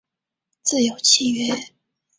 [0.63, 1.53] 自由契约。